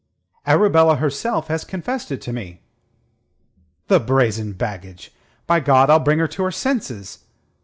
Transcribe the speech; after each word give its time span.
"Arabella 0.47 0.95
herself 0.95 1.45
has 1.47 1.63
confessed 1.63 2.11
it 2.11 2.21
to 2.21 2.33
me." 2.33 2.59
"The 3.87 3.99
brazen 3.99 4.53
baggage! 4.53 5.13
By 5.45 5.59
God, 5.59 5.91
I'll 5.91 5.99
bring 5.99 6.17
her 6.17 6.27
to 6.27 6.43
her 6.45 6.49
senses." 6.49 7.19